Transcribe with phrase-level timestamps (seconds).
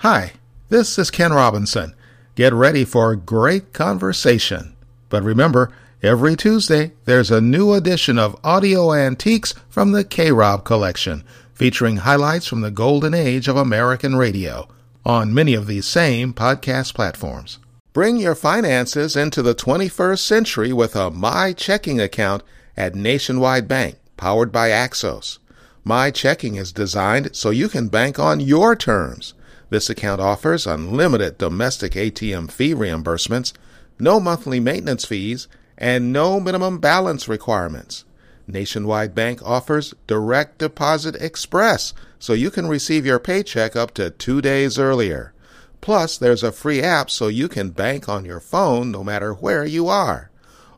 [0.00, 0.32] Hi,
[0.70, 1.94] this is Ken Robinson.
[2.34, 4.74] Get ready for a great conversation.
[5.10, 5.70] But remember,
[6.02, 11.98] every Tuesday there's a new edition of Audio Antiques from the K Rob collection, featuring
[11.98, 14.66] highlights from the golden age of American radio
[15.04, 17.58] on many of these same podcast platforms.
[17.92, 22.42] Bring your finances into the 21st century with a My Checking account
[22.74, 25.40] at Nationwide Bank, powered by Axos.
[25.84, 29.34] My Checking is designed so you can bank on your terms.
[29.70, 33.52] This account offers unlimited domestic ATM fee reimbursements,
[34.00, 35.46] no monthly maintenance fees,
[35.78, 38.04] and no minimum balance requirements.
[38.48, 44.40] Nationwide Bank offers Direct Deposit Express, so you can receive your paycheck up to two
[44.40, 45.32] days earlier.
[45.80, 49.64] Plus, there's a free app so you can bank on your phone no matter where
[49.64, 50.30] you are.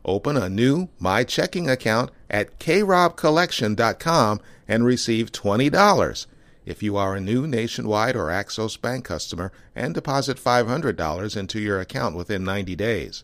[0.05, 6.25] Open a new My Checking account at krobcollection.com and receive $20
[6.65, 11.79] if you are a new Nationwide or Axos Bank customer and deposit $500 into your
[11.79, 13.23] account within 90 days.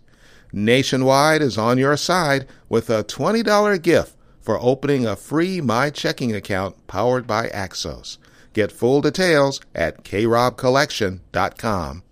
[0.52, 6.36] Nationwide is on your side with a $20 gift for opening a free My Checking
[6.36, 8.18] account powered by Axos.
[8.54, 12.04] Get full details at krobcollection.com.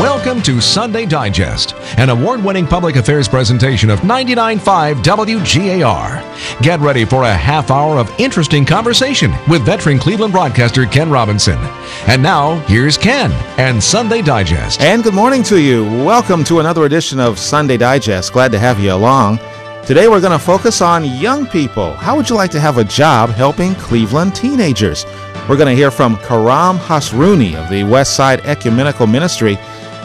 [0.00, 6.62] Welcome to Sunday Digest, an award winning public affairs presentation of 99.5 WGAR.
[6.62, 11.58] Get ready for a half hour of interesting conversation with veteran Cleveland broadcaster Ken Robinson.
[12.06, 14.80] And now, here's Ken and Sunday Digest.
[14.80, 15.84] And good morning to you.
[15.84, 18.32] Welcome to another edition of Sunday Digest.
[18.32, 19.38] Glad to have you along.
[19.84, 21.92] Today we're going to focus on young people.
[21.92, 25.04] How would you like to have a job helping Cleveland teenagers?
[25.46, 29.58] We're going to hear from Karam Hasrouni of the Westside Ecumenical Ministry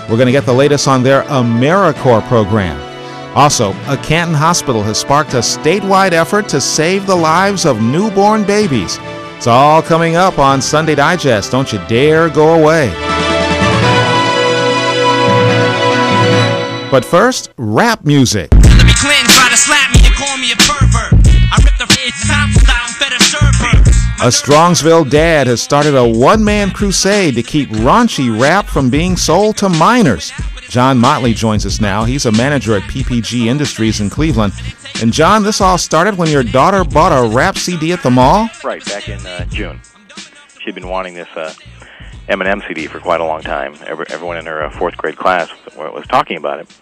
[0.09, 2.79] we're going to get the latest on their AmeriCorps program.
[3.35, 8.45] Also, a Canton hospital has sparked a statewide effort to save the lives of newborn
[8.45, 8.97] babies.
[9.35, 11.51] It's all coming up on Sunday Digest.
[11.51, 12.93] Don't you dare go away.
[16.89, 18.51] But first, rap music.
[24.21, 29.17] A Strongsville dad has started a one man crusade to keep raunchy rap from being
[29.17, 30.31] sold to minors.
[30.69, 32.05] John Motley joins us now.
[32.05, 34.53] He's a manager at PPG Industries in Cleveland.
[35.01, 38.49] And John, this all started when your daughter bought a rap CD at the mall?
[38.63, 39.81] Right, back in uh, June.
[40.63, 41.53] She'd been wanting this uh,
[42.29, 43.75] Eminem CD for quite a long time.
[43.85, 46.79] Every, everyone in her uh, fourth grade class was talking about it.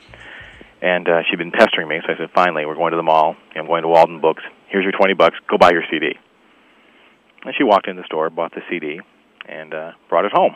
[0.84, 3.36] And uh, she'd been pestering me, so I said, finally, we're going to the mall.
[3.56, 4.44] I'm going to Walden Books.
[4.68, 5.36] Here's your 20 bucks.
[5.48, 6.16] Go buy your CD.
[7.46, 9.02] And she walked in the store, bought the CD,
[9.48, 10.56] and uh, brought it home.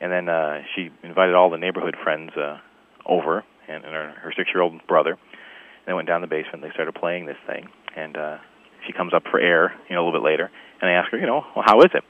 [0.00, 2.58] And then uh, she invited all the neighborhood friends uh,
[3.06, 5.12] over, and, and her, her six-year-old brother.
[5.12, 6.62] And they went down the basement.
[6.62, 8.38] They started playing this thing, and uh,
[8.86, 10.50] she comes up for air, you know, a little bit later.
[10.80, 12.04] And I ask her, you know, well, how is it?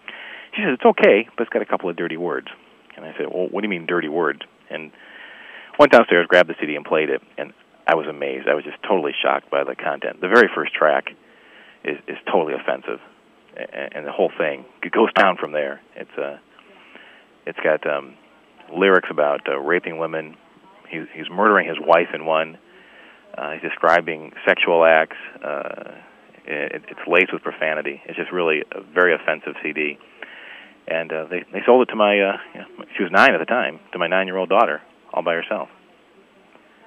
[0.54, 2.48] She says it's okay, but it's got a couple of dirty words.
[2.96, 4.40] And I said, well, what do you mean dirty words?
[4.70, 4.90] And
[5.78, 7.22] went downstairs, grabbed the CD, and played it.
[7.38, 7.52] And
[7.86, 8.48] I was amazed.
[8.48, 10.20] I was just totally shocked by the content.
[10.20, 11.10] The very first track
[11.86, 13.00] is is totally offensive,
[13.56, 15.80] and, and the whole thing goes down from there.
[15.94, 16.38] It's uh,
[17.46, 18.14] it's got um,
[18.74, 20.36] lyrics about uh, raping women.
[20.90, 22.58] He's he's murdering his wife in one.
[23.36, 25.16] Uh, he's describing sexual acts.
[25.42, 25.92] Uh,
[26.46, 28.00] it, it's laced with profanity.
[28.06, 29.98] It's just really a very offensive CD.
[30.88, 32.36] And uh, they they sold it to my uh,
[32.96, 34.82] she was nine at the time to my nine year old daughter
[35.12, 35.68] all by herself.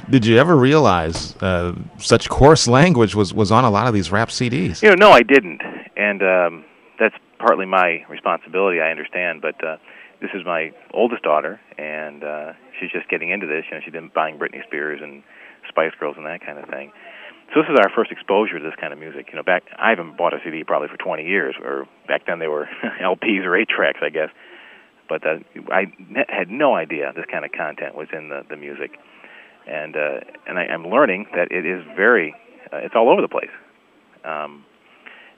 [0.09, 4.11] Did you ever realize uh, such coarse language was, was on a lot of these
[4.11, 4.81] rap CDs?
[4.81, 5.61] You know, no, I didn't,
[5.95, 6.65] and um,
[6.99, 8.79] that's partly my responsibility.
[8.81, 9.77] I understand, but uh,
[10.21, 13.65] this is my oldest daughter, and uh, she's just getting into this.
[13.69, 15.23] You know, she's been buying Britney Spears and
[15.67, 16.91] Spice Girls and that kind of thing.
[17.53, 19.27] So this is our first exposure to this kind of music.
[19.29, 22.39] You know, back I haven't bought a CD probably for 20 years, or back then
[22.39, 22.69] they were
[23.01, 24.29] LPs or eight tracks, I guess.
[25.07, 25.39] But uh,
[25.71, 25.85] I
[26.27, 28.97] had no idea this kind of content was in the the music
[29.69, 32.33] and uh, and I, I'm learning that it is very,
[32.73, 33.51] uh, it's all over the place,
[34.25, 34.65] um,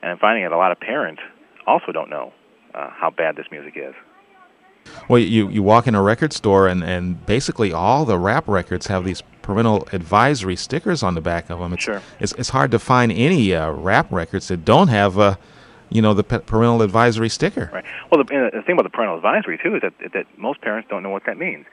[0.02, 1.22] and I'm finding that a lot of parents
[1.68, 2.32] also don't know
[2.74, 3.94] uh, how bad this music is.
[5.08, 8.88] Well, you you walk in a record store and and basically all the rap records
[8.88, 11.74] have these parental advisory stickers on the back of them.
[11.74, 12.02] It's, sure.
[12.20, 15.22] It's it's hard to find any uh, rap records that don't have a.
[15.22, 15.36] Uh,
[15.94, 17.70] you know the parental advisory sticker.
[17.74, 17.84] Right.
[18.10, 21.04] Well, the, the thing about the parental advisory too is that that most parents don't
[21.04, 21.66] know what that means.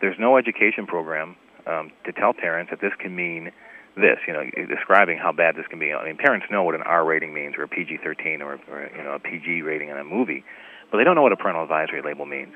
[0.00, 1.36] There's no education program
[1.66, 3.52] um, to tell parents that this can mean
[3.96, 5.92] this, you know, describing how bad this can be.
[5.92, 9.04] I mean, parents know what an R rating means, or a PG-13, or, or you
[9.04, 10.44] know, a PG rating in a movie,
[10.90, 12.54] but they don't know what a parental advisory label means.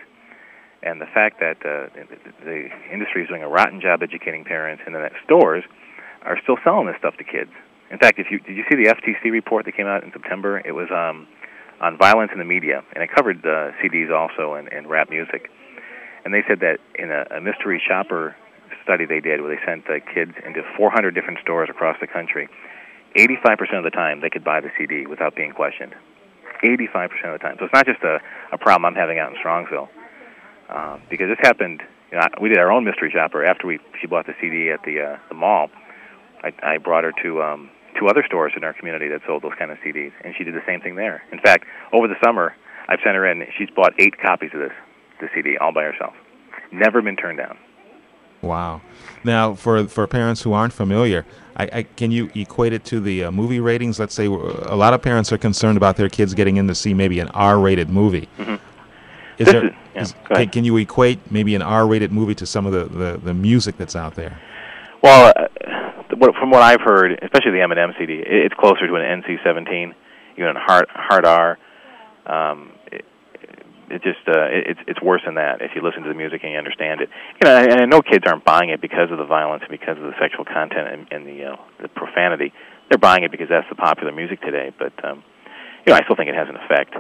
[0.83, 1.89] and the fact that uh,
[2.45, 5.65] the industry is doing a rotten job educating parents, and then that stores
[6.23, 7.51] are still selling this stuff to kids.
[7.91, 10.61] In fact, if you did you see the FTC report that came out in September?
[10.65, 11.29] It was um,
[11.81, 15.51] on violence in the media, and it covered uh, CDs also and, and rap music.
[16.25, 18.35] And they said that in a, a mystery shopper
[18.87, 22.49] study they did, where they sent the kids into 400 different stores across the country,
[23.19, 25.95] 85% of the time they could buy the CD without being questioned.
[26.63, 27.57] 85% of the time.
[27.59, 28.21] So it's not just a,
[28.53, 29.89] a problem I'm having out in Strongsville,
[30.71, 31.83] uh, because this happened.
[32.13, 34.83] You know, we did our own mystery shopper after we she bought the CD at
[34.85, 35.69] the uh, the mall.
[36.43, 39.57] I, I brought her to um, two other stores in our community that sold those
[39.59, 41.23] kind of CDs, and she did the same thing there.
[41.33, 42.55] In fact, over the summer,
[42.89, 43.45] I've sent her in.
[43.59, 44.73] She's bought eight copies of this
[45.21, 46.15] the CD all by herself.
[46.71, 47.59] Never been turned down.
[48.47, 48.81] Wow.
[49.25, 51.25] Now, for for parents who aren't familiar,
[51.57, 53.99] I, I, can you equate it to the uh, movie ratings?
[53.99, 54.31] Let's say a
[54.77, 57.89] lot of parents are concerned about their kids getting in to see maybe an R-rated
[57.91, 58.29] movie.
[58.39, 58.53] Mm-hmm.
[59.39, 62.47] Is This there, is- yeah, is- can, can you equate maybe an R-rated movie to
[62.47, 64.39] some of the, the, the music that's out there?
[65.03, 65.49] Well, uh,
[66.17, 69.95] what- from what I've heard, especially the Eminem CD, it, it's closer to an NC-17,
[70.37, 71.59] even a hard hard R.
[72.27, 72.73] Um,
[73.91, 76.43] it, just uh, it, it's it's worse than that if you listen to the music
[76.43, 77.09] and you understand it.
[77.43, 79.97] You know, and I know kids aren't buying it because of the violence and because
[79.97, 82.53] of the sexual content and, and the uh, the profanity.
[82.91, 84.73] They're buying it because that's the popular music today.
[84.79, 85.23] But um,
[85.87, 86.95] you know, I still think it has an effect.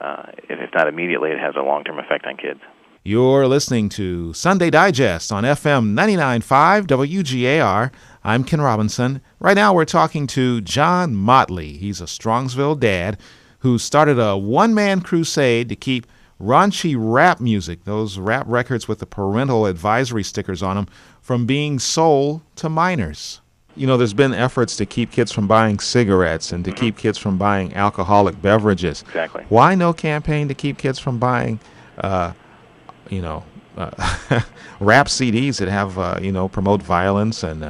[0.00, 2.60] Uh, if, not immediately, it has a long-term effect on kids.
[3.04, 7.92] You're listening to Sunday Digest on FM 99.5 WGAR.
[8.24, 9.20] I'm Ken Robinson.
[9.38, 11.76] Right now, we're talking to John Motley.
[11.76, 13.18] He's a Strongsville dad
[13.64, 16.06] who started a one man crusade to keep
[16.38, 20.86] raunchy rap music, those rap records with the parental advisory stickers on them,
[21.22, 23.40] from being sold to minors.
[23.74, 27.16] You know, there's been efforts to keep kids from buying cigarettes and to keep kids
[27.16, 29.00] from buying alcoholic beverages.
[29.00, 29.44] Exactly.
[29.48, 31.58] Why no campaign to keep kids from buying,
[31.96, 32.34] uh,
[33.08, 33.44] you know,
[33.78, 33.90] uh,
[34.78, 37.64] rap CDs that have, uh, you know, promote violence and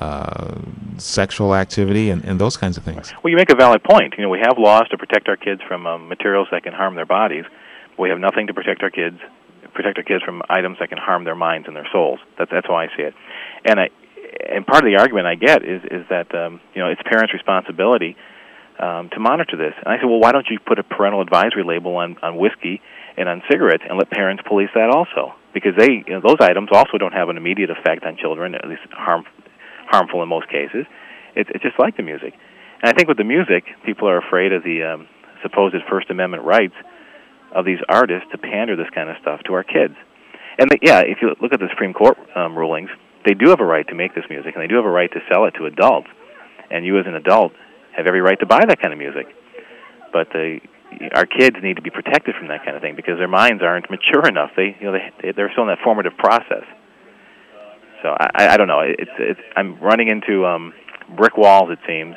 [0.00, 0.54] uh,
[0.98, 3.12] sexual activity and, and those kinds of things?
[3.22, 4.14] Well, you make a valid point.
[4.16, 6.94] You know, we have laws to protect our kids from um, materials that can harm
[6.94, 7.44] their bodies.
[7.98, 9.18] We have nothing to protect our kids,
[9.72, 12.18] protect our kids from items that can harm their minds and their souls.
[12.38, 13.14] That's that's how I see it.
[13.64, 13.90] And I,
[14.50, 17.32] and part of the argument I get is is that um, you know it's parents'
[17.32, 18.16] responsibility
[18.78, 19.74] um, to monitor this.
[19.78, 22.82] And I said, well, why don't you put a parental advisory label on on whiskey
[23.16, 25.34] and on cigarettes and let parents police that also?
[25.52, 28.66] Because they you know, those items also don't have an immediate effect on children, at
[28.66, 29.24] least harm
[29.88, 30.86] harmful in most cases.
[31.34, 32.34] It's it's just like the music.
[32.82, 35.08] And I think with the music, people are afraid of the um,
[35.42, 36.74] supposed First Amendment rights
[37.54, 39.94] of these artists to pander this kind of stuff to our kids.
[40.58, 42.90] And they, yeah, if you look at the Supreme Court um, rulings,
[43.24, 45.10] they do have a right to make this music, and they do have a right
[45.12, 46.08] to sell it to adults.
[46.70, 47.52] And you, as an adult,
[47.96, 49.26] have every right to buy that kind of music.
[50.12, 50.60] But the
[51.14, 53.90] our kids need to be protected from that kind of thing because their minds aren't
[53.90, 54.50] mature enough.
[54.56, 56.62] They, you know, they they're still in that formative process.
[58.04, 58.80] So I, I- don't know.
[58.80, 60.74] It's it's I'm running into um,
[61.16, 61.70] brick walls.
[61.72, 62.14] It seems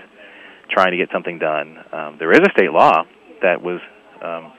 [0.70, 1.78] trying to get something done.
[1.94, 3.04] Um, there is a state law
[3.42, 3.80] that was
[4.22, 4.52] um,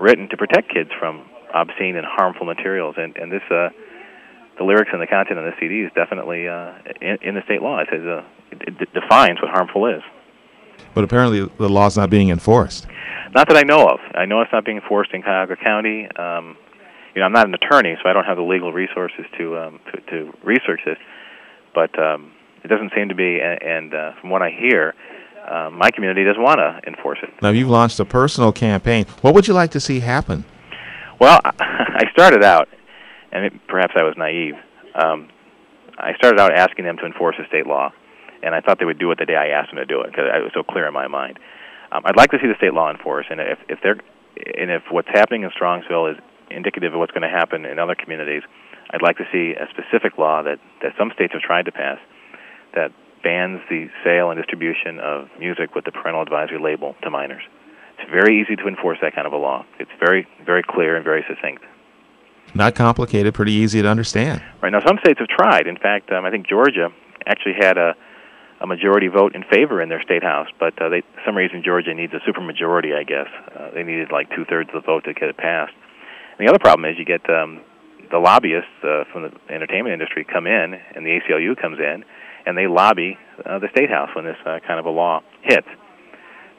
[0.00, 3.68] written to protect kids from obscene and harmful materials, and and this uh,
[4.56, 6.72] the lyrics and the content of the CD is definitely uh,
[7.02, 7.80] in, in the state law.
[7.80, 10.02] It says uh, it, it defines what harmful is.
[10.94, 12.86] But apparently, the law's not being enforced.
[13.34, 14.00] Not that I know of.
[14.14, 16.08] I know it's not being enforced in Cuyahoga County.
[16.16, 16.56] Um,
[17.14, 19.80] you know, I'm not an attorney, so I don't have the legal resources to um,
[19.92, 20.98] to, to research this.
[21.74, 22.32] But um,
[22.64, 24.94] it doesn't seem to be, and, and uh, from what I hear,
[25.48, 27.30] uh, my community doesn't want to enforce it.
[27.42, 29.06] Now, you've launched a personal campaign.
[29.22, 30.44] What would you like to see happen?
[31.18, 32.68] Well, I started out,
[33.32, 34.54] and it, perhaps I was naive.
[34.94, 35.28] Um,
[35.98, 37.92] I started out asking them to enforce the state law,
[38.42, 40.10] and I thought they would do it the day I asked them to do it
[40.10, 41.38] because it was so clear in my mind.
[41.90, 43.98] Um, I'd like to see the state law enforced, and if if they're
[44.58, 46.18] and if what's happening in Strongsville is
[46.54, 48.42] indicative of what's going to happen in other communities,
[48.90, 51.98] I'd like to see a specific law that that some states have tried to pass
[52.74, 52.92] that
[53.22, 57.42] bans the sale and distribution of music with the parental advisory label to minors.
[57.98, 59.64] It's very easy to enforce that kind of a law.
[59.78, 61.62] It's very very clear and very succinct.
[62.54, 64.42] Not complicated, pretty easy to understand.
[64.60, 65.66] Right now, some states have tried.
[65.66, 66.90] In fact, um, I think Georgia
[67.26, 67.94] actually had a,
[68.60, 71.62] a majority vote in favor in their state house, but uh, they, for some reason
[71.64, 72.94] Georgia needs a supermajority.
[72.94, 75.72] I guess uh, they needed like two thirds of the vote to get it passed.
[76.42, 77.60] And the other problem is you get um,
[78.10, 82.02] the lobbyists uh, from the entertainment industry come in, and the ACLU comes in,
[82.44, 85.68] and they lobby uh, the state house when this uh, kind of a law hits.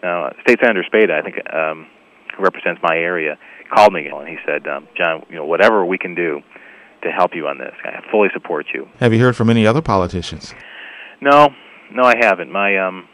[0.01, 1.87] Now, State Senator Spada, I think, um,
[2.33, 3.37] who represents my area,
[3.75, 6.39] called me and he said, um, "John, you know, whatever we can do
[7.01, 9.81] to help you on this, I fully support you." Have you heard from any other
[9.81, 10.55] politicians?
[11.19, 11.49] No,
[11.91, 12.49] no, I haven't.
[12.49, 13.09] My um,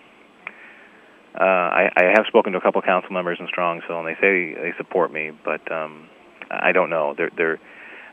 [1.33, 4.21] uh, I, I have spoken to a couple of council members in Strongsville, and they
[4.21, 6.07] say they support me, but um,
[6.49, 7.13] I don't know.
[7.15, 7.59] They're they're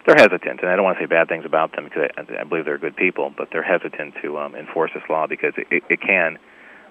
[0.06, 2.44] they're hesitant, and I don't want to say bad things about them because I, I
[2.44, 6.00] believe they're good people, but they're hesitant to um, enforce this law because it, it,
[6.00, 6.38] can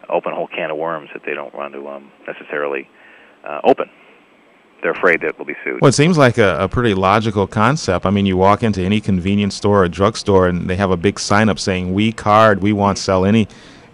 [0.09, 2.89] open a whole can of worms that they don't want to um, necessarily
[3.45, 3.89] uh, open.
[4.81, 5.81] They're afraid that they'll be sued.
[5.81, 8.05] Well, it seems like a, a pretty logical concept.
[8.05, 11.17] I mean, you walk into any convenience store or drugstore, and they have a big
[11.17, 13.47] sign up saying, "We card, we won't sell any."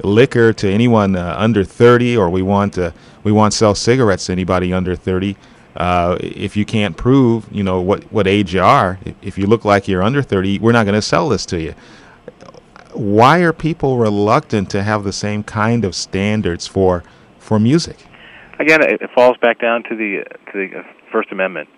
[0.04, 2.92] liquor to anyone uh, under 30, or we want to
[3.24, 5.36] we want to sell cigarettes to anybody under 30.
[5.76, 9.64] Uh, if you can't prove, you know, what what age you are, if you look
[9.64, 11.74] like you're under 30, we're not going to sell this to you.
[12.94, 17.04] Why are people reluctant to have the same kind of standards for
[17.40, 17.98] for music?
[18.60, 21.70] Again, it falls back down to the to the First Amendment,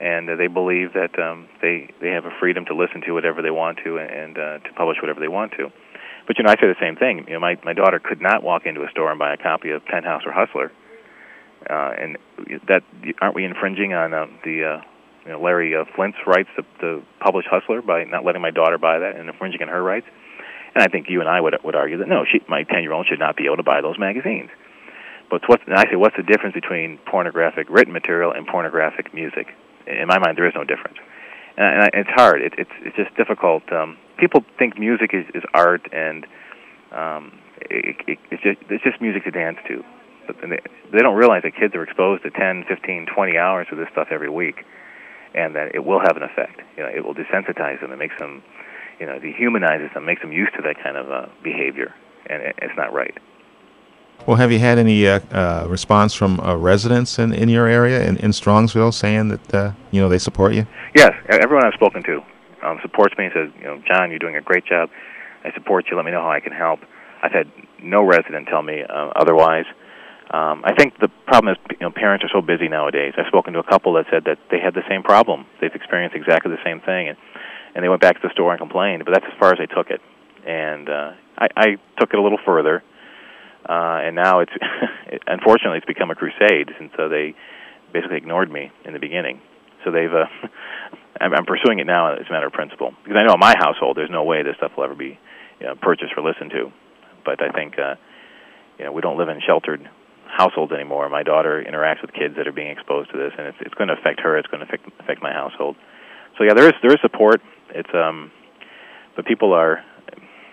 [0.00, 3.42] and uh, they believe that um, they they have a freedom to listen to whatever
[3.42, 5.70] they want to and uh, to publish whatever they want to.
[6.26, 7.26] But you know, I say the same thing.
[7.26, 9.70] You know, my my daughter could not walk into a store and buy a copy
[9.70, 10.72] of Penthouse or Hustler,
[11.68, 12.18] uh, and
[12.68, 12.82] that
[13.20, 14.82] aren't we infringing on uh, the uh,
[15.24, 18.78] you know, Larry uh, Flynt's rights to, to publish Hustler by not letting my daughter
[18.78, 20.06] buy that and infringing on her rights?
[20.74, 22.92] And I think you and I would would argue that no, she, my ten year
[22.92, 24.50] old should not be able to buy those magazines.
[25.30, 29.48] But what's and I say, what's the difference between pornographic written material and pornographic music?
[29.86, 30.98] In my mind, there is no difference,
[31.56, 32.42] and, and it's hard.
[32.42, 33.70] It, it's it's just difficult.
[33.72, 36.26] Um, people think music is, is art and
[36.92, 37.38] um,
[37.70, 39.84] it, it, it's just it's just music to dance to.
[40.26, 40.60] But they,
[40.92, 44.08] they don't realize that kids are exposed to 10, 15, 20 hours of this stuff
[44.10, 44.64] every week,
[45.34, 46.60] and that it will have an effect.
[46.76, 47.92] You know, it will desensitize them.
[47.92, 48.42] It makes them,
[49.00, 51.94] you know, dehumanizes them, makes them used to that kind of uh, behavior,
[52.26, 53.16] and it, it's not right.
[54.26, 58.08] Well, have you had any uh, uh, response from uh, residents in, in your area
[58.08, 60.66] in, in Strongsville saying that uh, you know they support you?
[60.94, 62.22] Yes, everyone I've spoken to
[62.64, 64.88] um, supports me and says, you know, John, you're doing a great job.
[65.44, 65.96] I support you.
[65.96, 66.80] Let me know how I can help.
[67.22, 67.50] I've had
[67.82, 69.66] no resident tell me uh, otherwise.
[70.30, 73.12] Um, I think the problem is, you know, parents are so busy nowadays.
[73.18, 75.46] I've spoken to a couple that said that they had the same problem.
[75.60, 77.18] They've experienced exactly the same thing, and
[77.74, 79.04] and they went back to the store and complained.
[79.04, 80.00] But that's as far as I took it.
[80.46, 81.66] And uh, I, I
[81.98, 82.82] took it a little further,
[83.68, 84.52] uh, and now it's
[85.26, 87.34] unfortunately it's become a crusade since uh, they
[87.92, 89.40] basically ignored me in the beginning.
[89.84, 90.26] So they've uh,
[91.20, 93.54] I'm, I'm pursuing it now as a matter of principle because I know in my
[93.58, 95.18] household there's no way this stuff will ever be
[95.60, 96.72] you know, purchased or listened to.
[97.24, 97.96] But I think uh,
[98.78, 99.88] you know we don't live in sheltered
[100.36, 101.08] households anymore.
[101.08, 103.88] My daughter interacts with kids that are being exposed to this, and it's it's going
[103.88, 104.36] to affect her.
[104.36, 105.76] It's going to affect affect my household.
[106.36, 107.40] So yeah, there is there is support.
[107.70, 108.32] It's um,
[109.16, 109.84] but people are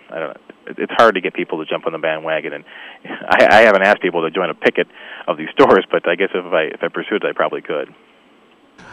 [0.09, 0.35] I don't know.
[0.77, 2.63] It's hard to get people to jump on the bandwagon, and
[3.27, 4.87] I, I haven't asked people to join a picket
[5.27, 7.93] of these stores, but I guess if I if I pursued it, I probably could.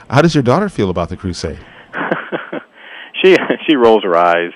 [0.09, 1.59] How does your daughter feel about the crusade?
[3.23, 3.37] she
[3.69, 4.53] she rolls her eyes.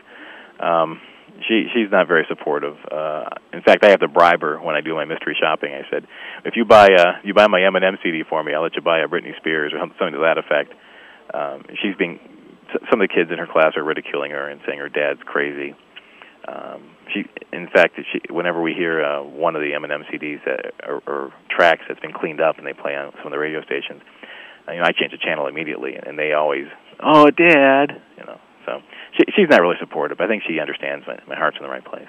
[0.61, 1.01] Um,
[1.49, 2.77] she she's not very supportive.
[2.91, 5.73] Uh, in fact, I have to bribe her when I do my mystery shopping.
[5.73, 6.07] I said,
[6.45, 9.01] if you buy uh you buy my Eminem CD for me, I'll let you buy
[9.01, 10.73] a Britney Spears or something to that effect.
[11.33, 12.19] Um, she's being
[12.91, 15.75] some of the kids in her class are ridiculing her and saying her dad's crazy.
[16.49, 20.73] Um, she, in fact, she, whenever we hear uh, one of the Eminem CDs that,
[20.87, 23.63] or, or tracks that's been cleaned up and they play on some of the radio
[23.63, 24.03] stations,
[24.69, 26.67] you know, I change the channel immediately, and they always,
[27.01, 28.39] oh, Dad, you know.
[28.67, 28.83] So
[29.17, 30.21] she, she's not really supportive.
[30.21, 32.09] I think she understands my, my heart's in the right place.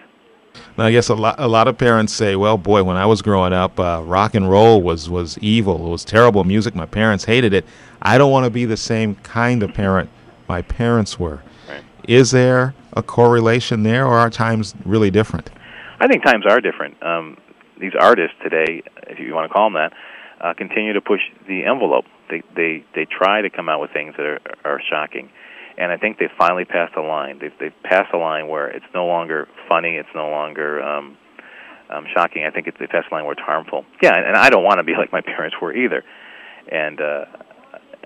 [0.77, 3.21] Now, I guess a lot, a lot of parents say, "Well, boy, when I was
[3.21, 5.87] growing up, uh, rock and roll was was evil.
[5.87, 6.75] It was terrible music.
[6.75, 7.65] My parents hated it.
[8.01, 10.09] I don't want to be the same kind of parent
[10.47, 11.83] my parents were." Right.
[12.07, 15.49] Is there a correlation there, or are times really different?
[15.99, 17.01] I think times are different.
[17.01, 17.37] Um,
[17.79, 19.93] these artists today, if you want to call them that,
[20.41, 22.05] uh, continue to push the envelope.
[22.29, 25.29] They they they try to come out with things that are, are shocking,
[25.77, 27.39] and I think they finally passed the line.
[27.39, 29.95] They've they've passed the line where it's no longer funny.
[29.95, 31.17] It's no longer um,
[31.89, 32.43] um, shocking.
[32.45, 33.85] I think it's they passed the line where it's harmful.
[34.01, 36.03] Yeah, and, and I don't want to be like my parents were either,
[36.71, 37.01] and.
[37.01, 37.25] uh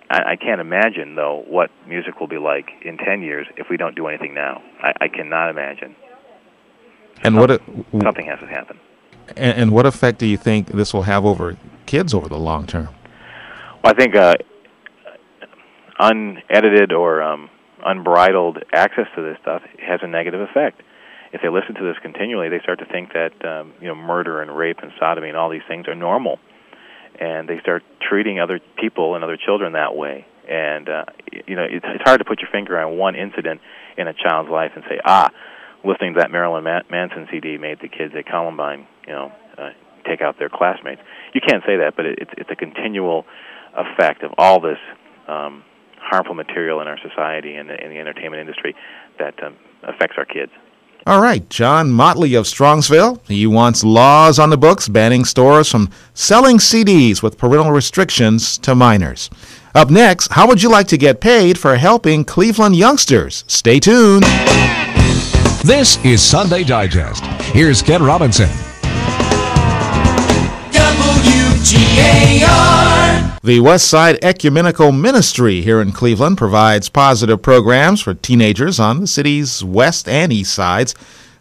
[0.10, 3.76] I, I can't imagine though what music will be like in ten years if we
[3.76, 4.62] don't do anything now.
[4.82, 5.98] I, I cannot imagine.
[7.24, 7.60] And Some, what a,
[8.02, 8.80] something has to happen.
[9.36, 12.66] and, and what effect do you think this will have over kids over the long
[12.68, 12.88] term?
[13.84, 14.36] Well, I think uh,
[16.00, 17.50] unedited or um,
[17.88, 20.82] unbridled access to this stuff has a negative effect.
[21.34, 24.42] If they listen to this continually, they start to think that um, you know murder
[24.42, 26.40] and rape and sodomy and all these things are normal,
[27.20, 30.26] and they start treating other people and other children that way.
[30.48, 31.06] And uh,
[31.48, 33.60] you know, it's, it's hard to put your finger on one incident
[33.98, 35.30] in a child's life and say, ah,
[35.84, 39.70] listening to that Marilyn Manson CD made the kids at Columbine, you know, uh,
[40.08, 41.02] take out their classmates.
[41.34, 43.26] You can't say that, but it, it's it's a continual
[43.76, 44.80] effect of all this
[45.28, 45.64] um,
[46.00, 48.76] harmful material in our society and in the entertainment industry
[49.20, 50.52] that um, affects our kids.
[51.06, 53.22] All right, John Motley of Strongsville.
[53.28, 58.76] He wants laws on the books banning stores from selling CDs with parental restrictions to
[58.76, 59.30] minors.
[59.74, 63.46] Up next, how would you like to get paid for helping Cleveland youngsters?
[63.48, 64.24] Stay tuned.
[65.64, 67.24] This is Sunday Digest.
[67.54, 68.50] Here's Ken Robinson.
[71.58, 73.40] WGAR.
[73.42, 79.64] The Westside Ecumenical Ministry here in Cleveland provides positive programs for teenagers on the city's
[79.64, 80.94] west and east sides.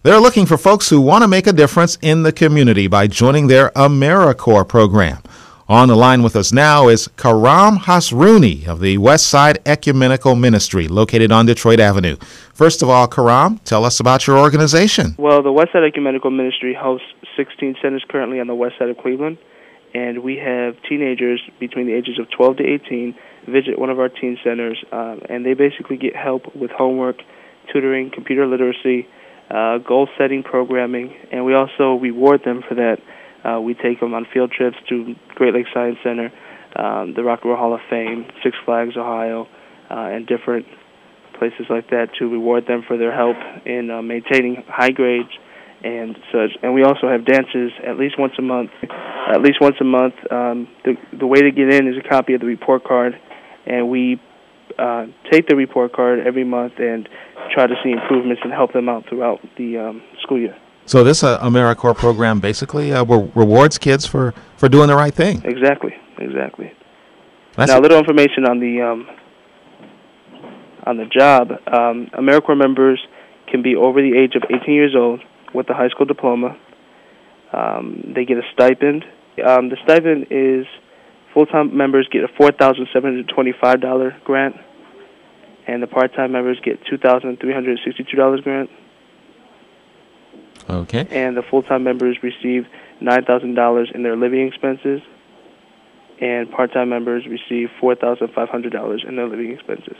[0.04, 3.48] They're looking for folks who want to make a difference in the community by joining
[3.48, 5.22] their AmeriCorps program.
[5.68, 11.30] On the line with us now is Karam Hasrouni of the Westside Ecumenical Ministry, located
[11.30, 12.16] on Detroit Avenue.
[12.54, 15.14] First of all, Karam, tell us about your organization.
[15.18, 17.06] Well, the Westside Ecumenical Ministry hosts
[17.36, 19.36] 16 centers currently on the west side of Cleveland,
[19.96, 23.14] and we have teenagers between the ages of 12 to 18
[23.46, 27.16] visit one of our teen centers, um, and they basically get help with homework,
[27.72, 29.08] tutoring, computer literacy,
[29.50, 32.98] uh, goal setting programming, and we also reward them for that.
[33.44, 36.32] Uh, we take them on field trips to Great Lakes Science Center,
[36.74, 39.46] um, the Rock and Roll Hall of Fame, Six Flags Ohio,
[39.88, 40.66] uh, and different
[41.38, 45.30] places like that to reward them for their help in uh, maintaining high grades
[45.86, 46.50] and such.
[46.62, 48.70] And we also have dances at least once a month.
[48.82, 50.14] At least once a month.
[50.30, 53.18] Um, the the way to get in is a copy of the report card,
[53.66, 54.20] and we
[54.78, 57.08] uh, take the report card every month and
[57.54, 60.56] try to see improvements and help them out throughout the um, school year.
[60.86, 65.12] So this uh, AmeriCorps program basically uh, re- rewards kids for, for doing the right
[65.12, 65.42] thing.
[65.44, 66.72] Exactly, exactly.
[67.56, 69.08] That's now, a little information on the um,
[70.84, 71.50] on the job.
[71.50, 73.00] Um, AmeriCorps members
[73.48, 75.20] can be over the age of 18 years old
[75.56, 76.56] with a high school diploma.
[77.52, 79.04] Um, they get a stipend.
[79.44, 80.66] Um, the stipend is
[81.34, 84.56] full-time members get a $4,725 grant,
[85.66, 88.70] and the part-time members get $2,362 grant.
[90.68, 91.06] Okay.
[91.10, 92.66] And the full-time members receive
[93.02, 95.00] $9,000 in their living expenses,
[96.20, 99.96] and part-time members receive $4,500 in their living expenses.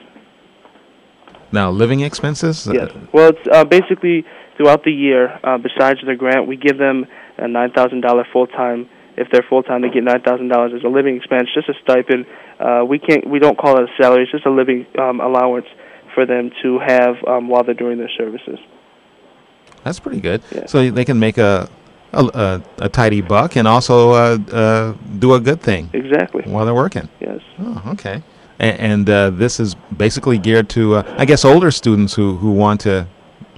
[1.52, 2.66] Now, living expenses?
[2.72, 2.90] Yes.
[3.12, 4.24] Well, it's uh, basically
[4.56, 5.38] throughout the year.
[5.42, 7.06] Uh, besides the grant, we give them
[7.38, 8.88] a nine thousand dollar full time.
[9.16, 11.74] If they're full time, they get nine thousand dollars as a living expense, just a
[11.82, 12.26] stipend.
[12.60, 14.24] Uh, we can't, we don't call it a salary.
[14.24, 15.66] It's just a living um, allowance
[16.14, 18.58] for them to have um, while they're doing their services.
[19.84, 20.42] That's pretty good.
[20.50, 20.66] Yeah.
[20.66, 21.68] So they can make a
[22.12, 26.42] a, a, a tidy buck and also uh, uh, do a good thing Exactly.
[26.44, 27.08] while they're working.
[27.20, 27.40] Yes.
[27.58, 28.22] Oh, okay.
[28.58, 32.52] And, and uh, this is basically geared to, uh, I guess, older students who, who
[32.52, 33.06] want to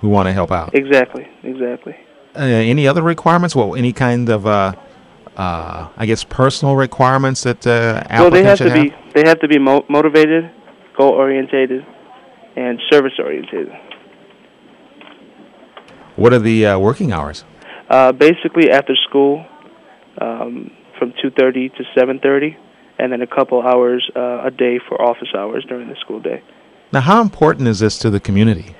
[0.01, 0.75] who want to help out.
[0.75, 1.29] Exactly.
[1.43, 1.97] Exactly.
[2.37, 3.57] Uh, any other requirements?
[3.57, 4.75] Well, any kind of, uh,
[5.37, 9.49] uh, I guess, personal requirements that uh, Well, they have to be they have to
[9.49, 10.51] be mo- motivated,
[10.97, 11.85] goal orientated,
[12.57, 13.73] and service orientated.
[16.17, 17.45] What are the uh, working hours?
[17.89, 19.45] Uh, basically, after school,
[20.21, 22.57] um, from 2:30 to 7:30,
[22.99, 26.43] and then a couple hours uh, a day for office hours during the school day.
[26.93, 28.75] Now, how important is this to the community?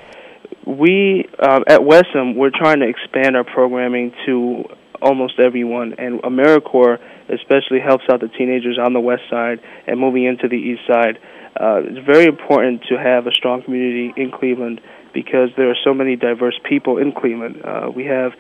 [0.69, 4.65] We um, at Westham we're trying to expand our programming to
[5.01, 7.01] almost everyone, and AmeriCorps
[7.31, 11.19] especially helps out the teenagers on the west side and moving into the east side.
[11.59, 14.83] Uh, it's very important to have a strong community in Cleveland
[15.15, 17.63] because there are so many diverse people in Cleveland.
[17.65, 18.33] Uh, we have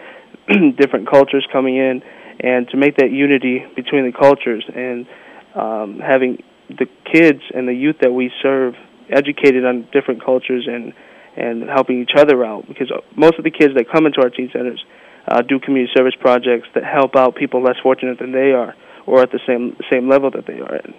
[0.76, 2.02] different cultures coming in,
[2.40, 5.06] and to make that unity between the cultures and
[5.54, 8.74] um, having the kids and the youth that we serve
[9.08, 10.92] educated on different cultures and
[11.38, 14.50] and helping each other out because most of the kids that come into our teen
[14.52, 14.84] centers
[15.28, 18.74] uh, do community service projects that help out people less fortunate than they are
[19.06, 20.94] or at the same same level that they are in.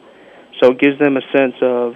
[0.61, 1.95] So it gives them a sense of,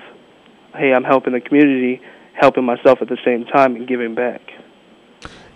[0.75, 2.01] hey, I'm helping the community,
[2.33, 4.41] helping myself at the same time, and giving back.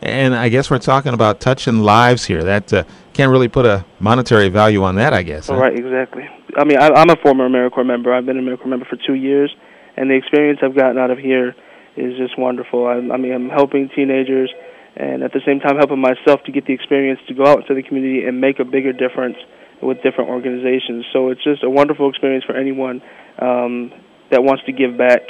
[0.02, 2.44] And I guess we're talking about touching lives here.
[2.44, 5.48] That uh, can't really put a monetary value on that, I guess.
[5.48, 5.58] huh?
[5.58, 6.30] Right, exactly.
[6.56, 8.14] I mean, I, I'm a former AmeriCorps member.
[8.14, 9.54] I've been an AmeriCorps member for two years,
[9.96, 11.56] and the experience I've gotten out of here
[11.98, 12.86] is just wonderful.
[12.88, 14.52] I, I mean, I'm helping teenagers,
[14.96, 17.74] and at the same time, helping myself to get the experience to go out into
[17.74, 19.38] the community and make a bigger difference
[19.82, 21.06] with different organizations.
[21.14, 23.02] So it's just a wonderful experience for anyone
[23.40, 23.92] um,
[24.32, 25.22] that wants to give back.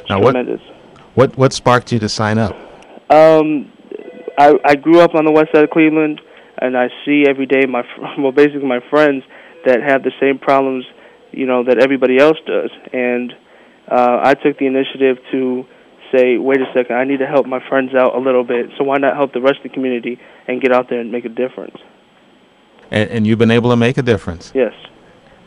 [0.00, 0.60] It's Now, what- tremendous.
[1.14, 2.54] What what sparked you to sign up?
[3.10, 3.72] Um,
[4.38, 6.20] I I grew up on the west side of Cleveland,
[6.58, 9.24] and I see every day my fr- well basically my friends
[9.66, 10.84] that have the same problems,
[11.32, 13.34] you know, that everybody else does, and
[13.90, 15.64] uh, I took the initiative to
[16.12, 18.70] say, wait a second, I need to help my friends out a little bit.
[18.78, 21.24] So why not help the rest of the community and get out there and make
[21.24, 21.76] a difference?
[22.90, 24.52] And, and you've been able to make a difference.
[24.54, 24.72] Yes.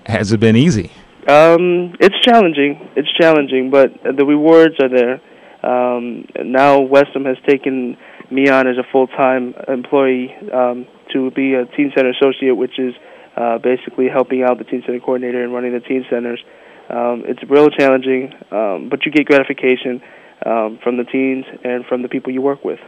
[0.06, 0.92] Has it been easy?
[1.28, 2.90] Um, it's challenging.
[2.96, 5.22] It's challenging, but the rewards are there.
[5.64, 7.98] Um, now Westham has taken
[8.32, 12.96] me on as a full-time employee um, to be a teen center associate, which is
[13.38, 16.44] uh, basically helping out the teen center coordinator and running the teen centers.
[16.92, 20.02] Um, it's real challenging, um, but you get gratification
[20.46, 22.80] um, from the teens and from the people you work with.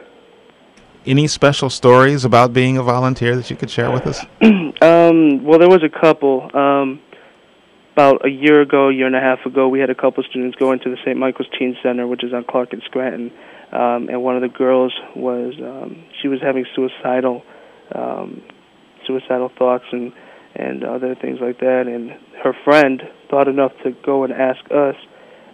[1.06, 4.20] Any special stories about being a volunteer that you could share with us?
[4.42, 6.50] um, well, there was a couple.
[6.56, 7.02] Um,
[7.94, 10.58] about a year ago, a year and a half ago, we had a couple students
[10.58, 11.16] go into the St.
[11.16, 13.32] Michael's Teen Center, which is on Clark and Scranton,
[13.72, 17.44] um, and one of the girls was um, she was having suicidal
[17.94, 18.42] um,
[19.06, 20.12] suicidal thoughts and
[20.56, 22.12] and other things like that, and
[22.44, 23.02] her friend
[23.34, 24.96] thought enough to go and ask us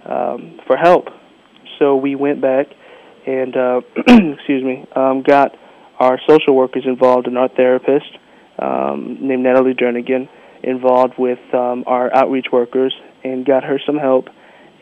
[0.06, 1.06] um, for help.
[1.80, 2.68] So we went back
[3.26, 5.56] and uh, excuse me, um, got
[5.98, 8.12] our social workers involved and our therapist
[8.62, 10.28] um, named Natalie Jernigan
[10.62, 14.28] involved with um, our outreach workers and got her some help.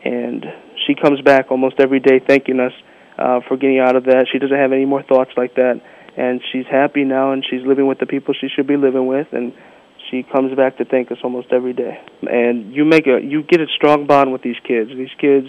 [0.04, 0.44] And
[0.86, 2.72] she comes back almost every day thanking us
[3.16, 4.26] uh, for getting out of that.
[4.32, 5.80] She doesn't have any more thoughts like that,
[6.16, 9.26] and she's happy now, and she's living with the people she should be living with,
[9.32, 9.52] and
[10.10, 12.00] she comes back to thank us almost every day.
[12.22, 14.90] And you make a you get a strong bond with these kids.
[14.90, 15.46] These kids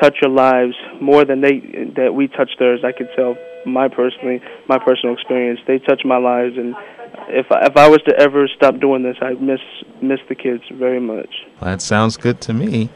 [0.00, 1.60] touch your lives more than they
[1.96, 2.80] that we touch theirs.
[2.84, 3.36] I could tell
[3.66, 5.60] my personally my personal experience.
[5.66, 6.74] They touch my lives, and
[7.28, 9.60] if I, if I was to ever stop doing this, I miss
[10.02, 11.30] miss the kids very much.
[11.60, 12.90] That sounds good to me.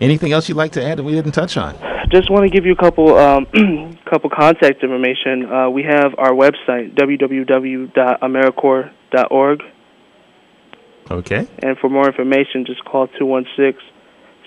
[0.00, 1.74] Anything else you'd like to add that we didn't touch on?
[2.10, 3.46] Just want to give you a couple um,
[4.10, 5.44] couple contact information.
[5.46, 9.62] Uh, we have our website www.americorps.org.
[11.10, 11.46] Okay.
[11.62, 13.80] And for more information, just call 216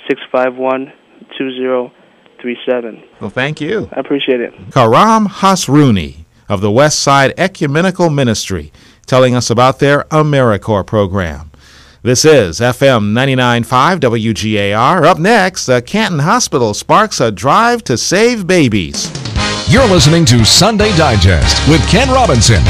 [0.07, 0.93] 651
[1.37, 3.03] 2037.
[3.19, 3.89] Well, thank you.
[3.91, 4.53] I appreciate it.
[4.71, 8.71] Karam Hasrouni of the West Side Ecumenical Ministry
[9.05, 11.51] telling us about their AmeriCorps program.
[12.03, 15.05] This is FM 99.5 WGAR.
[15.05, 19.11] Up next, the Canton Hospital sparks a drive to save babies.
[19.71, 22.63] You're listening to Sunday Digest with Ken Robinson.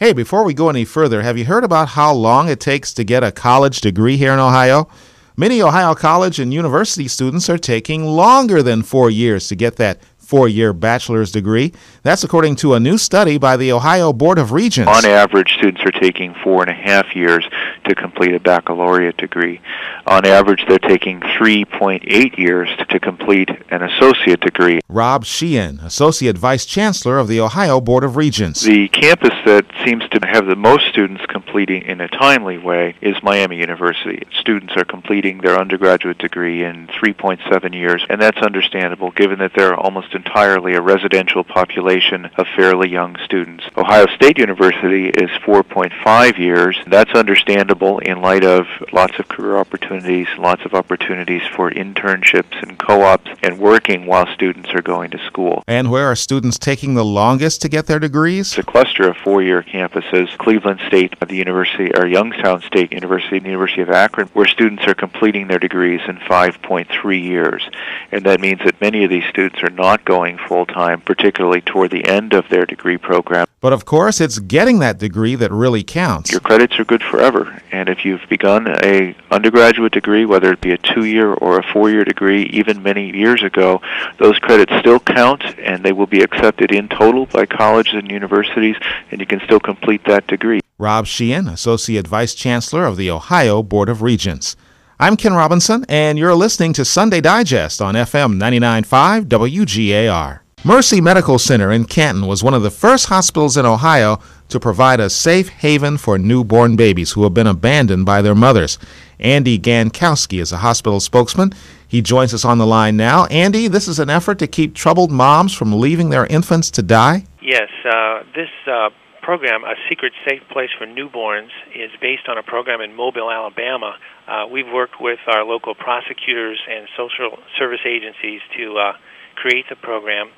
[0.00, 3.02] Hey, before we go any further, have you heard about how long it takes to
[3.02, 4.88] get a college degree here in Ohio?
[5.36, 9.98] Many Ohio college and university students are taking longer than four years to get that
[10.28, 11.72] four year bachelor's degree.
[12.02, 14.92] That's according to a new study by the Ohio Board of Regents.
[14.92, 17.48] On average, students are taking four and a half years
[17.84, 19.62] to complete a baccalaureate degree.
[20.06, 24.80] On average, they're taking 3.8 years to complete an associate degree.
[24.88, 28.62] Rob Sheehan, Associate Vice Chancellor of the Ohio Board of Regents.
[28.62, 33.16] The campus that seems to have the most students completing in a timely way is
[33.22, 34.22] Miami University.
[34.38, 39.74] Students are completing their undergraduate degree in 3.7 years, and that's understandable given that they're
[39.74, 43.64] almost entirely a residential population of fairly young students.
[43.76, 46.76] Ohio State University is 4.5 years.
[46.88, 52.76] That's understandable in light of lots of career opportunities, lots of opportunities for internships and
[52.78, 55.62] co-ops and working while students are going to school.
[55.68, 58.48] And where are students taking the longest to get their degrees?
[58.48, 63.46] It's a cluster of four-year campuses, Cleveland State, the University or Youngstown State University, and
[63.46, 67.62] the University of Akron, where students are completing their degrees in 5.3 years.
[68.10, 71.90] And that means that many of these students are not going full time, particularly toward
[71.90, 73.46] the end of their degree program.
[73.60, 76.32] But of course, it's getting that degree that really counts.
[76.32, 80.72] Your credits are good forever, and if you've begun a undergraduate degree, whether it be
[80.72, 83.82] a two-year or a four-year degree, even many years ago,
[84.18, 88.76] those credits still count, and they will be accepted in total by colleges and universities,
[89.10, 90.60] and you can still complete that degree.
[90.78, 94.56] Rob Sheehan, Associate Vice Chancellor of the Ohio Board of Regents.
[95.00, 100.40] I'm Ken Robinson, and you're listening to Sunday Digest on FM 99.5 WGAR.
[100.64, 104.98] Mercy Medical Center in Canton was one of the first hospitals in Ohio to provide
[104.98, 108.76] a safe haven for newborn babies who have been abandoned by their mothers.
[109.20, 111.52] Andy Gankowski is a hospital spokesman.
[111.86, 113.26] He joins us on the line now.
[113.26, 117.24] Andy, this is an effort to keep troubled moms from leaving their infants to die?
[117.40, 118.88] Yes, uh, this uh,
[119.28, 123.94] program, A Secret Safe Place for Newborns, is based on a program in Mobile, Alabama.
[124.26, 128.92] Uh, we've worked with our local prosecutors and social service agencies to uh,
[129.36, 130.30] create the program,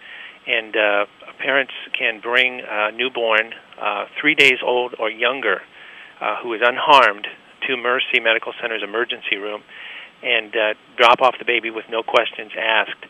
[0.44, 1.06] and uh,
[1.38, 5.62] parents can bring a newborn, uh, three days old or younger,
[6.20, 7.28] uh, who is unharmed,
[7.68, 9.62] to Mercy Medical Center's emergency room
[10.24, 13.06] and uh, drop off the baby with no questions asked.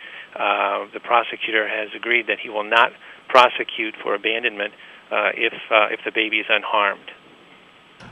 [0.92, 2.92] The prosecutor has agreed that he will not
[3.28, 4.74] prosecute for abandonment
[5.10, 7.10] uh, if uh, if the baby is unharmed.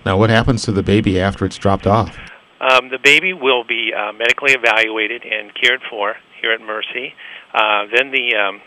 [0.04, 2.16] Now, what happens to the baby after it's dropped off?
[2.60, 7.14] Um, the baby will be uh, medically evaluated and cared for here at Mercy.
[7.54, 8.60] Uh, then the um,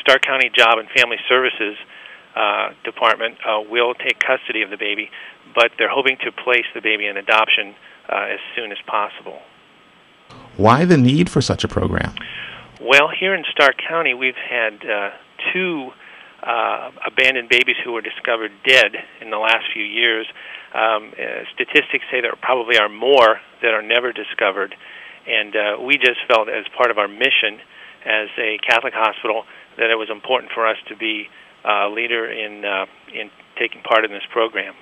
[0.00, 1.76] Stark County Job and Family Services
[2.36, 5.10] uh, Department uh, will take custody of the baby,
[5.54, 7.74] but they're hoping to place the baby in adoption
[8.08, 9.40] uh, as soon as possible.
[10.56, 12.14] Why the need for such a program?
[12.80, 15.10] Well, here in Stark County, we've had uh,
[15.52, 15.90] two
[16.42, 20.26] uh, abandoned babies who were discovered dead in the last few years.
[20.74, 24.74] Um, uh, statistics say there probably are more that are never discovered,
[25.26, 27.60] And uh, we just felt, as part of our mission
[28.04, 29.44] as a Catholic hospital,
[29.76, 31.28] that it was important for us to be
[31.64, 34.74] a leader in uh, in taking part in this program.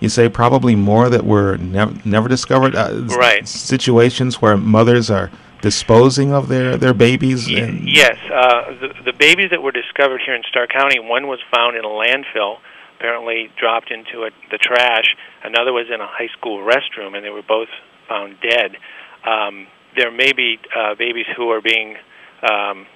[0.00, 2.74] You say probably more that were never never discovered.
[2.74, 3.46] Uh, right.
[3.46, 5.30] Situations where mothers are
[5.64, 7.48] disposing of their their babies.
[7.48, 11.40] And yes, uh, the the babies that were discovered here in Stark County, one was
[11.54, 12.58] found in a landfill,
[12.96, 15.08] apparently dropped into a, the trash.
[15.42, 17.72] Another was in a high school restroom, and they were both
[18.06, 18.76] found dead.
[19.24, 21.96] Um, there may be uh, babies who are being
[22.42, 22.86] um,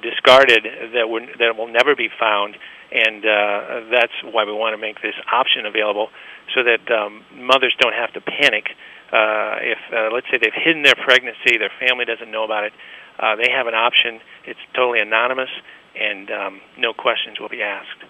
[0.00, 2.56] discarded that would that will never be found,
[2.90, 6.08] and uh, that's why we want to make this option available
[6.54, 8.72] so that um, mothers don't have to panic
[9.12, 12.72] uh, if uh, let's say they've hidden their pregnancy, their family doesn't know about it.
[13.18, 14.20] Uh, they have an option.
[14.44, 15.50] It's totally anonymous,
[15.98, 18.04] and um, no questions will be asked.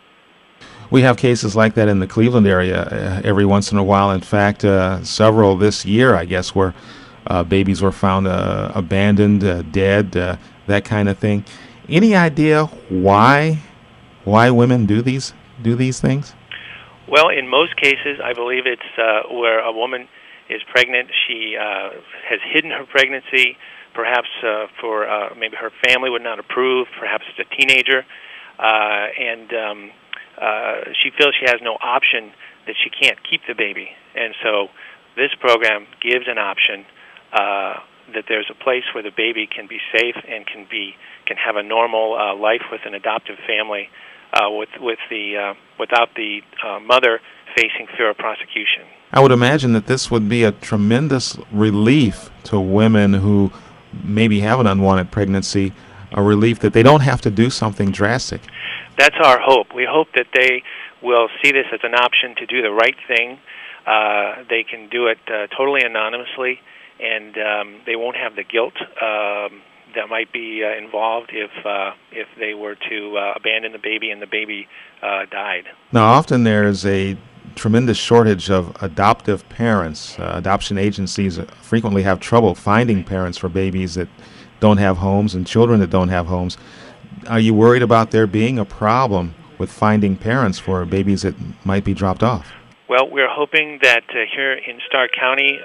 [0.91, 4.11] We have cases like that in the Cleveland area uh, every once in a while.
[4.11, 6.75] In fact, uh, several this year, I guess, where
[7.27, 11.45] uh, babies were found uh, abandoned, uh, dead, uh, that kind of thing.
[11.89, 13.61] Any idea why
[14.25, 15.33] why women do these
[15.63, 16.35] do these things?
[17.09, 20.09] Well, in most cases, I believe it's uh, where a woman
[20.49, 21.09] is pregnant.
[21.27, 21.91] She uh,
[22.29, 23.57] has hidden her pregnancy,
[23.95, 26.87] perhaps uh, for uh, maybe her family would not approve.
[26.99, 28.05] Perhaps it's a teenager,
[28.59, 29.91] uh, and um,
[30.41, 32.33] uh, she feels she has no option
[32.67, 34.69] that she can't keep the baby, and so
[35.17, 36.85] this program gives an option
[37.33, 37.75] uh,
[38.15, 40.95] that there's a place where the baby can be safe and can be
[41.27, 43.91] can have a normal uh, life with an adoptive family,
[44.33, 47.21] uh, with with the uh, without the uh, mother
[47.57, 48.87] facing fear of prosecution.
[49.13, 53.51] I would imagine that this would be a tremendous relief to women who
[54.05, 55.73] maybe have an unwanted pregnancy,
[56.13, 58.43] a relief that they don't have to do something drastic.
[58.99, 59.75] That's our hope.
[59.75, 60.63] We hope that they
[61.03, 63.39] will see this as an option to do the right thing.
[63.87, 66.61] Uh, they can do it uh, totally anonymously
[67.01, 69.63] and um, they won't have the guilt um,
[69.95, 74.11] that might be uh, involved if uh, if they were to uh, abandon the baby
[74.11, 74.69] and the baby
[75.03, 75.65] uh, died.
[75.93, 77.17] Now, often there's a
[77.59, 80.19] tremendous shortage of adoptive parents.
[80.19, 84.09] Uh, adoption agencies frequently have trouble finding parents for babies that
[84.61, 86.57] don't have homes and children that don't have homes.
[87.27, 91.85] Are you worried about there being a problem with finding parents for babies that might
[91.85, 92.53] be dropped off?
[92.89, 95.59] Well, we're hoping that uh, here in Stark County,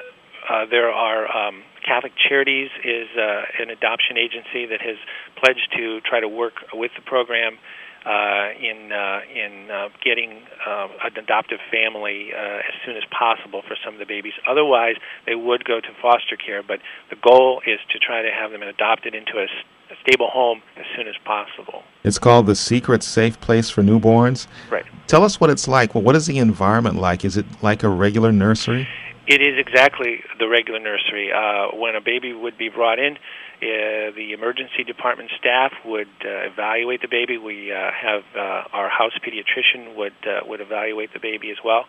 [0.49, 4.97] uh, there are um, Catholic Charities is uh, an adoption agency that has
[5.37, 7.57] pledged to try to work with the program
[8.05, 13.61] uh, in uh, in uh, getting uh, an adoptive family uh, as soon as possible
[13.67, 14.33] for some of the babies.
[14.47, 16.61] Otherwise, they would go to foster care.
[16.63, 19.47] But the goal is to try to have them adopted into a,
[19.91, 21.83] a stable home as soon as possible.
[22.03, 24.47] It's called the Secret Safe Place for Newborns.
[24.69, 24.85] Right.
[25.07, 25.95] Tell us what it's like.
[25.95, 27.23] Well, what is the environment like?
[27.23, 28.87] Is it like a regular nursery?
[29.25, 31.31] It is exactly the regular nursery.
[31.31, 33.17] Uh, when a baby would be brought in,
[33.63, 37.37] uh, the emergency department staff would uh, evaluate the baby.
[37.37, 41.85] We uh, have uh, our house pediatrician would uh, would evaluate the baby as well.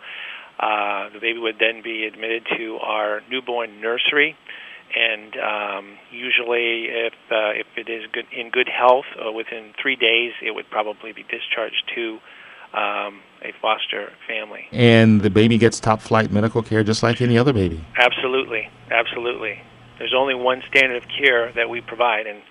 [0.59, 4.37] Uh, the baby would then be admitted to our newborn nursery,
[4.95, 9.97] and um, usually, if uh, if it is good in good health, uh, within three
[9.97, 12.19] days, it would probably be discharged to
[12.73, 14.67] um, a foster family.
[14.71, 17.85] And the baby gets top flight medical care just like any other baby.
[17.97, 19.63] Absolutely, absolutely.
[19.99, 22.43] There's only one standard of care that we provide, and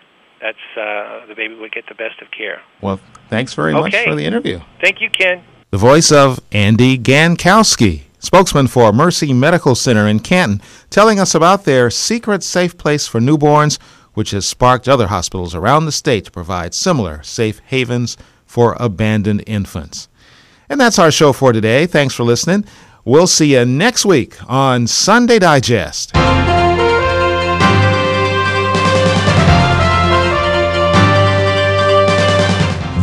[0.41, 2.61] that's uh, the baby would get the best of care.
[2.81, 4.59] Well, thanks very much for the interview.
[4.81, 5.43] Thank you, Ken.
[5.71, 11.63] The voice of Andy Gankowski, spokesman for Mercy Medical Center in Canton, telling us about
[11.65, 13.79] their secret safe place for newborns,
[14.13, 19.43] which has sparked other hospitals around the state to provide similar safe havens for abandoned
[19.47, 20.07] infants.
[20.69, 21.87] And that's our show for today.
[21.87, 22.65] Thanks for listening.
[23.03, 26.15] We'll see you next week on Sunday Digest.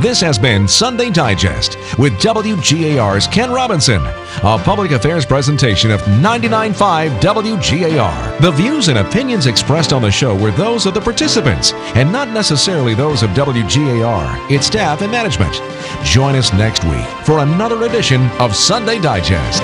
[0.00, 4.00] This has been Sunday Digest with WGAR's Ken Robinson,
[4.42, 8.40] a public affairs presentation of 99.5 WGAR.
[8.40, 12.28] The views and opinions expressed on the show were those of the participants and not
[12.30, 15.52] necessarily those of WGAR, its staff, and management.
[16.02, 19.62] Join us next week for another edition of Sunday Digest.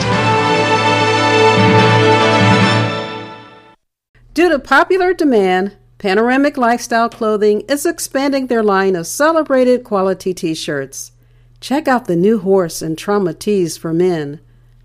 [4.34, 10.54] Due to popular demand, Panoramic Lifestyle Clothing is expanding their line of celebrated quality t
[10.54, 11.12] shirts.
[11.58, 14.40] Check out the new horse and trauma tees for men,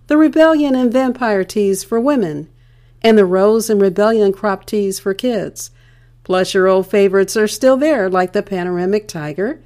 [0.07, 2.47] the rebellion and vampire tees for women,
[3.01, 5.71] and the rose and rebellion crop tees for kids.
[6.23, 9.61] Plus, your old favorites are still there, like the Panoramic Tiger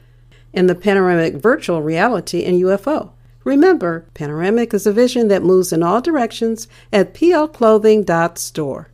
[0.52, 3.12] and the Panoramic Virtual Reality and UFO.
[3.44, 8.90] Remember, Panoramic is a vision that moves in all directions at plclothing.store.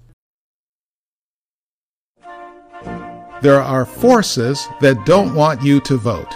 [3.42, 6.32] There are forces that don't want you to vote,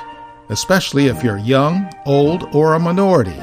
[0.50, 3.40] especially if you're young, old, or a minority.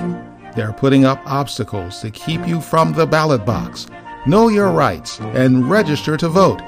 [0.57, 3.87] They're putting up obstacles to keep you from the ballot box.
[4.27, 6.61] Know your rights and register to vote.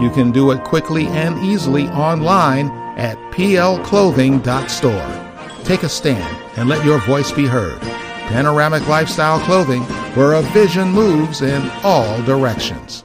[0.00, 5.64] You can do it quickly and easily online at plclothing.store.
[5.64, 7.78] Take a stand and let your voice be heard.
[8.28, 9.82] Panoramic Lifestyle Clothing,
[10.14, 13.04] where a vision moves in all directions.